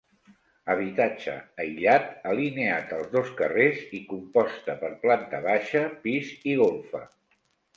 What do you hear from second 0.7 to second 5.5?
Habitatge aïllat alineat als dos carrers i composta per planta